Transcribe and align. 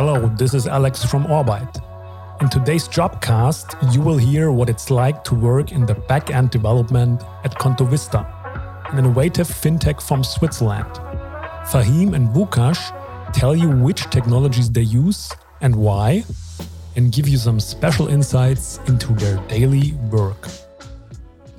Hello, 0.00 0.28
this 0.38 0.54
is 0.54 0.66
Alex 0.66 1.04
from 1.04 1.24
Orbite. 1.26 1.76
In 2.40 2.48
today's 2.48 2.88
Jobcast, 2.88 3.92
you 3.92 4.00
will 4.00 4.16
hear 4.16 4.50
what 4.50 4.70
it's 4.70 4.90
like 4.90 5.22
to 5.24 5.34
work 5.34 5.72
in 5.72 5.84
the 5.84 5.94
back-end 5.94 6.48
development 6.48 7.22
at 7.44 7.52
Contovista, 7.56 8.24
an 8.90 8.98
innovative 8.98 9.46
fintech 9.46 10.00
from 10.00 10.24
Switzerland. 10.24 10.90
Fahim 11.68 12.14
and 12.14 12.30
Vukash 12.30 12.80
tell 13.34 13.54
you 13.54 13.68
which 13.68 14.08
technologies 14.08 14.70
they 14.70 14.80
use 14.80 15.30
and 15.60 15.76
why, 15.76 16.24
and 16.96 17.12
give 17.12 17.28
you 17.28 17.36
some 17.36 17.60
special 17.60 18.08
insights 18.08 18.80
into 18.86 19.12
their 19.12 19.36
daily 19.48 19.92
work. 20.10 20.48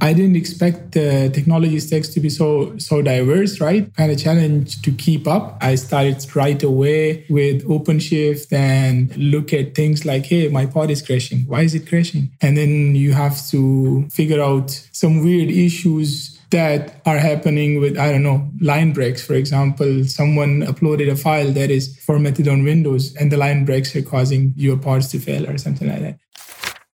I 0.00 0.12
didn't 0.12 0.36
expect 0.36 0.92
the 0.92 1.30
technology 1.32 1.80
stacks 1.80 2.08
to 2.10 2.20
be 2.20 2.28
so 2.28 2.76
so 2.78 3.02
diverse, 3.02 3.60
right? 3.60 3.92
Kind 3.96 4.12
of 4.12 4.18
challenge 4.18 4.82
to 4.82 4.92
keep 4.92 5.26
up. 5.26 5.56
I 5.60 5.74
started 5.74 6.24
right 6.36 6.62
away 6.62 7.26
with 7.30 7.66
OpenShift 7.66 8.52
and 8.52 9.16
look 9.16 9.52
at 9.52 9.74
things 9.74 10.04
like, 10.04 10.26
hey, 10.26 10.48
my 10.48 10.66
pod 10.66 10.90
is 10.90 11.02
crashing. 11.02 11.40
Why 11.46 11.62
is 11.62 11.74
it 11.74 11.88
crashing? 11.88 12.30
And 12.40 12.56
then 12.56 12.94
you 12.94 13.14
have 13.14 13.46
to 13.48 14.06
figure 14.10 14.42
out 14.42 14.70
some 14.92 15.24
weird 15.24 15.50
issues 15.50 16.38
that 16.50 17.00
are 17.06 17.18
happening 17.18 17.80
with, 17.80 17.98
I 17.98 18.12
don't 18.12 18.22
know, 18.22 18.48
line 18.60 18.92
breaks, 18.92 19.24
for 19.24 19.34
example. 19.34 20.04
Someone 20.04 20.62
uploaded 20.62 21.10
a 21.10 21.16
file 21.16 21.50
that 21.52 21.70
is 21.70 21.98
formatted 22.04 22.46
on 22.46 22.62
Windows 22.62 23.14
and 23.16 23.32
the 23.32 23.36
line 23.36 23.64
breaks 23.64 23.96
are 23.96 24.02
causing 24.02 24.52
your 24.56 24.76
pods 24.76 25.08
to 25.08 25.18
fail 25.18 25.48
or 25.48 25.58
something 25.58 25.88
like 25.88 26.00
that 26.00 26.18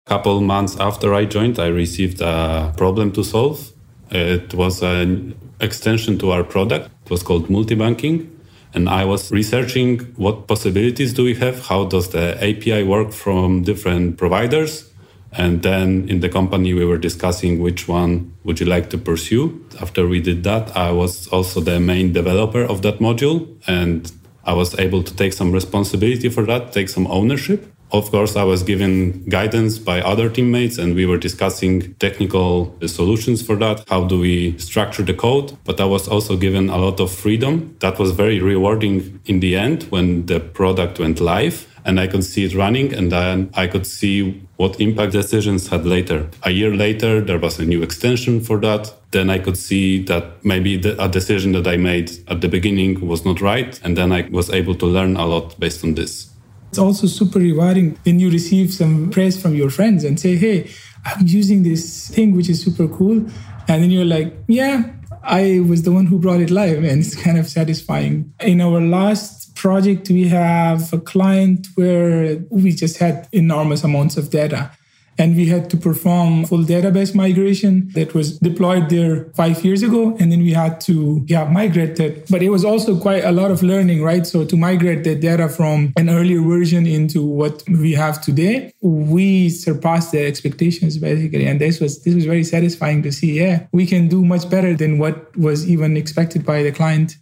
couple 0.07 0.39
months 0.41 0.77
after 0.79 1.13
I 1.13 1.25
joined, 1.25 1.59
I 1.59 1.67
received 1.67 2.21
a 2.21 2.73
problem 2.77 3.11
to 3.11 3.23
solve. 3.23 3.71
It 4.09 4.53
was 4.53 4.81
an 4.81 5.35
extension 5.59 6.17
to 6.19 6.31
our 6.31 6.43
product. 6.43 6.89
It 7.05 7.11
was 7.11 7.23
called 7.23 7.49
multi-banking. 7.49 8.33
And 8.73 8.89
I 8.89 9.05
was 9.05 9.31
researching 9.31 9.99
what 10.15 10.47
possibilities 10.47 11.13
do 11.13 11.23
we 11.23 11.35
have? 11.35 11.67
How 11.67 11.85
does 11.85 12.09
the 12.09 12.37
API 12.41 12.83
work 12.83 13.11
from 13.11 13.63
different 13.63 14.17
providers? 14.17 14.89
And 15.33 15.61
then 15.61 16.07
in 16.09 16.21
the 16.21 16.29
company, 16.29 16.73
we 16.73 16.85
were 16.85 16.97
discussing 16.97 17.59
which 17.59 17.87
one 17.87 18.33
would 18.43 18.59
you 18.59 18.65
like 18.65 18.89
to 18.91 18.97
pursue. 18.97 19.65
After 19.81 20.07
we 20.07 20.21
did 20.21 20.43
that, 20.43 20.75
I 20.75 20.91
was 20.91 21.27
also 21.27 21.59
the 21.59 21.79
main 21.79 22.13
developer 22.13 22.63
of 22.63 22.81
that 22.83 22.99
module. 22.99 23.47
And 23.67 24.09
I 24.45 24.53
was 24.53 24.77
able 24.79 25.03
to 25.03 25.15
take 25.15 25.33
some 25.33 25.51
responsibility 25.51 26.29
for 26.29 26.45
that, 26.45 26.71
take 26.71 26.87
some 26.87 27.07
ownership. 27.07 27.73
Of 27.91 28.11
course, 28.11 28.35
I 28.35 28.43
was 28.43 28.63
given 28.63 29.23
guidance 29.29 29.79
by 29.79 30.01
other 30.01 30.29
teammates 30.29 30.77
and 30.77 30.93
we 30.93 31.05
were 31.05 31.17
discussing 31.17 31.93
technical 31.95 32.75
solutions 32.85 33.41
for 33.41 33.55
that. 33.57 33.87
How 33.87 34.05
do 34.05 34.19
we 34.19 34.57
structure 34.57 35.03
the 35.03 35.13
code? 35.13 35.57
But 35.63 35.79
I 35.79 35.85
was 35.85 36.07
also 36.07 36.35
given 36.35 36.69
a 36.69 36.77
lot 36.77 36.99
of 36.99 37.11
freedom. 37.11 37.77
That 37.79 37.97
was 37.97 38.11
very 38.11 38.41
rewarding 38.41 39.21
in 39.25 39.39
the 39.39 39.55
end 39.55 39.83
when 39.83 40.25
the 40.25 40.41
product 40.41 40.99
went 40.99 41.21
live 41.21 41.65
and 41.85 42.01
I 42.01 42.07
could 42.07 42.25
see 42.25 42.43
it 42.43 42.53
running 42.53 42.93
and 42.93 43.09
then 43.09 43.49
I 43.53 43.67
could 43.67 43.87
see 43.87 44.45
what 44.57 44.81
impact 44.81 45.13
decisions 45.13 45.69
had 45.69 45.85
later. 45.85 46.29
A 46.43 46.51
year 46.51 46.75
later, 46.75 47.21
there 47.21 47.39
was 47.39 47.57
a 47.57 47.65
new 47.65 47.81
extension 47.81 48.41
for 48.41 48.59
that. 48.59 48.93
Then 49.11 49.29
I 49.29 49.39
could 49.39 49.57
see 49.57 50.03
that 50.03 50.43
maybe 50.43 50.75
the, 50.75 51.01
a 51.01 51.07
decision 51.07 51.53
that 51.53 51.65
I 51.65 51.77
made 51.77 52.11
at 52.27 52.41
the 52.41 52.49
beginning 52.49 53.07
was 53.07 53.23
not 53.23 53.39
right. 53.39 53.79
And 53.83 53.95
then 53.95 54.11
I 54.11 54.27
was 54.29 54.49
able 54.49 54.75
to 54.75 54.85
learn 54.85 55.15
a 55.15 55.25
lot 55.25 55.57
based 55.57 55.85
on 55.85 55.95
this. 55.95 56.29
It's 56.69 56.79
also 56.79 57.07
super 57.07 57.39
rewarding 57.39 57.97
when 58.03 58.19
you 58.19 58.29
receive 58.29 58.73
some 58.73 59.09
praise 59.09 59.41
from 59.41 59.55
your 59.55 59.69
friends 59.69 60.03
and 60.03 60.19
say, 60.19 60.35
hey, 60.35 60.69
I'm 61.05 61.25
using 61.25 61.63
this 61.63 62.09
thing 62.09 62.35
which 62.35 62.49
is 62.49 62.61
super 62.61 62.87
cool. 62.87 63.25
And 63.67 63.83
then 63.83 63.91
you're 63.91 64.05
like, 64.05 64.33
yeah, 64.47 64.93
I 65.23 65.63
was 65.67 65.83
the 65.83 65.91
one 65.91 66.05
who 66.05 66.19
brought 66.19 66.39
it 66.39 66.49
live. 66.49 66.83
And 66.83 66.99
it's 66.99 67.15
kind 67.15 67.37
of 67.37 67.47
satisfying. 67.47 68.33
In 68.41 68.61
our 68.61 68.81
last 68.81 69.55
project, 69.55 70.09
we 70.09 70.27
have 70.27 70.93
a 70.93 70.99
client 70.99 71.67
where 71.75 72.37
we 72.49 72.71
just 72.71 72.97
had 72.97 73.27
enormous 73.31 73.83
amounts 73.83 74.17
of 74.17 74.29
data 74.29 74.71
and 75.17 75.35
we 75.35 75.47
had 75.47 75.69
to 75.69 75.77
perform 75.77 76.45
full 76.45 76.63
database 76.63 77.15
migration 77.15 77.89
that 77.93 78.13
was 78.13 78.37
deployed 78.39 78.89
there 78.89 79.25
five 79.35 79.63
years 79.65 79.81
ago. 79.83 80.15
And 80.19 80.31
then 80.31 80.39
we 80.39 80.53
had 80.53 80.79
to 80.81 81.23
yeah 81.27 81.45
migrate 81.45 81.95
that. 81.97 82.29
But 82.29 82.43
it 82.43 82.49
was 82.49 82.63
also 82.63 82.99
quite 82.99 83.23
a 83.23 83.31
lot 83.31 83.51
of 83.51 83.63
learning 83.63 84.03
right? 84.03 84.25
So 84.25 84.45
to 84.45 84.55
migrate 84.55 85.03
the 85.03 85.15
data 85.15 85.49
from 85.49 85.93
an 85.97 86.09
earlier 86.09 86.41
version 86.41 86.85
into 86.85 87.23
what 87.23 87.63
we 87.67 87.93
have 87.93 88.21
today 88.21 88.73
we 88.81 89.49
surpassed 89.49 90.11
their 90.11 90.27
expectations 90.27 90.97
basically. 90.97 91.45
And 91.47 91.59
this 91.59 91.79
was 91.79 92.03
this 92.03 92.13
was 92.15 92.25
very 92.25 92.43
satisfying 92.43 93.03
to 93.03 93.11
see 93.11 93.39
yeah 93.39 93.67
we 93.71 93.85
can 93.85 94.07
do 94.07 94.23
much 94.23 94.49
better 94.49 94.75
than 94.75 94.99
what 94.99 95.35
was 95.37 95.67
even 95.67 95.97
expected 95.97 96.45
by 96.45 96.63
the 96.63 96.71
client. 96.71 97.17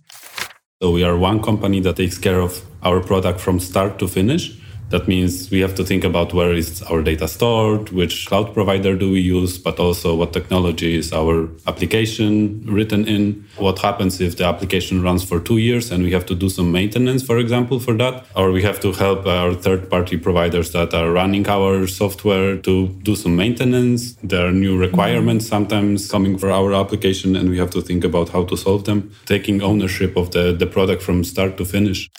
So 0.81 0.91
we 0.91 1.03
are 1.03 1.17
one 1.17 1.41
company 1.41 1.79
that 1.81 1.95
takes 1.95 2.17
care 2.17 2.41
of 2.41 2.61
our 2.83 3.01
product 3.01 3.39
from 3.39 3.59
start 3.59 3.97
to 3.99 4.07
finish 4.07 4.59
that 4.89 5.07
means 5.07 5.49
we 5.49 5.59
have 5.61 5.75
to 5.75 5.83
think 5.83 6.03
about 6.03 6.33
where 6.33 6.53
is 6.53 6.81
our 6.83 7.01
data 7.01 7.27
stored, 7.27 7.89
which 7.89 8.27
cloud 8.27 8.53
provider 8.53 8.95
do 8.95 9.11
we 9.11 9.19
use, 9.19 9.57
but 9.57 9.79
also 9.79 10.15
what 10.15 10.31
technology 10.31 10.95
is 10.95 11.11
our 11.11 11.49
application 11.65 12.63
written 12.65 13.07
in. 13.07 13.45
What 13.57 13.79
happens 13.79 14.21
if 14.21 14.37
the 14.37 14.45
application 14.45 15.01
runs 15.01 15.23
for 15.23 15.39
two 15.39 15.57
years 15.57 15.91
and 15.91 16.03
we 16.03 16.11
have 16.11 16.25
to 16.27 16.35
do 16.35 16.49
some 16.49 16.71
maintenance, 16.71 17.23
for 17.23 17.39
example, 17.39 17.79
for 17.79 17.95
that? 17.95 18.25
Or 18.35 18.51
we 18.51 18.61
have 18.63 18.79
to 18.81 18.91
help 18.91 19.25
our 19.25 19.53
third 19.53 19.89
party 19.89 20.17
providers 20.17 20.71
that 20.73 20.93
are 20.93 21.11
running 21.11 21.47
our 21.47 21.87
software 21.87 22.57
to 22.57 22.87
do 22.87 23.15
some 23.15 23.35
maintenance. 23.35 24.13
There 24.23 24.47
are 24.47 24.51
new 24.51 24.77
requirements 24.77 25.47
sometimes 25.47 26.09
coming 26.09 26.37
for 26.37 26.51
our 26.51 26.73
application 26.73 27.35
and 27.35 27.49
we 27.49 27.57
have 27.57 27.71
to 27.71 27.81
think 27.81 28.03
about 28.03 28.29
how 28.29 28.43
to 28.45 28.55
solve 28.55 28.83
them, 28.85 29.11
taking 29.25 29.63
ownership 29.63 30.15
of 30.15 30.31
the, 30.31 30.53
the 30.53 30.67
product 30.67 31.01
from 31.01 31.23
start 31.23 31.57
to 31.57 31.65
finish 31.65 32.09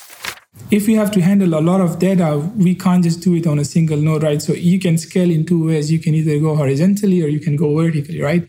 if 0.70 0.86
we 0.86 0.94
have 0.94 1.10
to 1.12 1.20
handle 1.20 1.54
a 1.54 1.60
lot 1.60 1.80
of 1.80 1.98
data, 1.98 2.38
we 2.56 2.74
can't 2.74 3.04
just 3.04 3.20
do 3.20 3.34
it 3.34 3.46
on 3.46 3.58
a 3.58 3.64
single 3.64 3.98
node, 3.98 4.22
right? 4.22 4.42
So 4.42 4.52
you 4.52 4.80
can 4.80 4.98
scale 4.98 5.30
in 5.30 5.46
two 5.46 5.66
ways. 5.66 5.92
You 5.92 5.98
can 5.98 6.14
either 6.14 6.38
go 6.38 6.56
horizontally 6.56 7.22
or 7.22 7.28
you 7.28 7.40
can 7.40 7.56
go 7.56 7.74
vertically, 7.76 8.20
right? 8.20 8.48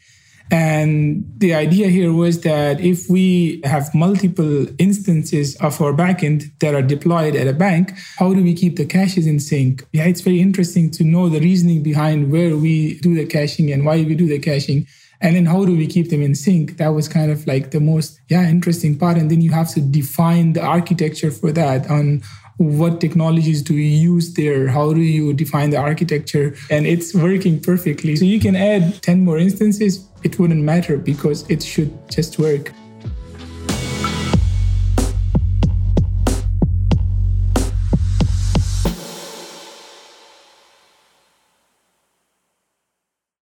And 0.52 1.26
the 1.38 1.54
idea 1.54 1.90
here 1.90 2.14
was 2.14 2.42
that 2.42 2.80
if 2.80 3.10
we 3.10 3.62
have 3.66 3.94
multiple 3.94 4.68
instances 4.78 5.56
of 5.58 5.82
our 5.82 5.94
backend 5.94 6.58
that 6.60 6.74
are 6.74 6.82
deployed 6.82 7.36
at 7.36 7.48
a 7.48 7.54
bank, 7.54 7.94
how 8.18 8.34
do 8.34 8.44
we 8.44 8.54
keep 8.54 8.78
the 8.78 8.86
caches 8.86 9.28
in 9.28 9.40
sync? 9.40 9.86
Yeah, 9.92 10.06
it's 10.06 10.22
very 10.22 10.40
interesting 10.40 10.90
to 10.92 11.04
know 11.04 11.28
the 11.28 11.40
reasoning 11.40 11.84
behind 11.84 12.32
where 12.32 12.56
we 12.56 13.00
do 13.00 13.14
the 13.16 13.26
caching 13.26 13.72
and 13.72 13.86
why 13.86 13.98
we 13.98 14.16
do 14.16 14.28
the 14.28 14.40
caching 14.40 14.88
and 15.20 15.36
then 15.36 15.46
how 15.46 15.66
do 15.66 15.76
we 15.76 15.88
keep 15.88 16.10
them 16.10 16.22
in 16.22 16.36
sync 16.36 16.78
that 16.78 16.90
was 16.90 17.08
kind 17.08 17.32
of 17.32 17.46
like 17.48 17.72
the 17.72 17.80
most 17.80 18.20
yeah 18.30 18.48
interesting 18.48 18.98
part 18.98 19.18
and 19.18 19.32
then 19.32 19.42
you 19.42 19.52
have 19.52 19.70
to 19.70 19.82
define 19.82 20.54
the 20.54 20.62
architecture 20.62 21.32
for 21.32 21.52
that 21.52 21.90
on 21.90 22.22
what 22.58 23.00
technologies 23.00 23.62
do 23.62 23.74
you 23.74 24.14
use 24.14 24.34
there? 24.34 24.68
How 24.68 24.94
do 24.94 25.02
you 25.02 25.34
define 25.34 25.70
the 25.70 25.78
architecture? 25.78 26.56
And 26.70 26.88
it's 26.88 27.14
working 27.14 27.62
perfectly. 27.62 28.16
So 28.16 28.26
you 28.26 28.40
can 28.40 28.56
add 28.56 29.02
10 29.04 29.24
more 29.24 29.38
instances 29.38 30.08
it 30.24 30.40
wouldn't 30.40 30.64
matter 30.64 30.98
because 30.98 31.50
it 31.50 31.62
should 31.64 31.92
just 32.10 32.40
work 32.40 32.72